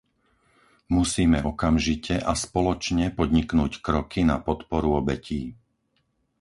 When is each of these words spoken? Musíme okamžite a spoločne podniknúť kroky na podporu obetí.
Musíme 0.97 1.39
okamžite 1.51 2.15
a 2.17 2.33
spoločne 2.45 3.05
podniknúť 3.19 3.73
kroky 3.87 4.21
na 4.31 4.37
podporu 4.47 4.89
obetí. 5.01 5.41